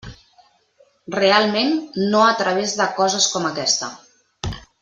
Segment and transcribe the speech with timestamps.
[1.15, 1.75] Realment,
[2.15, 3.95] no a través de coses com aquesta.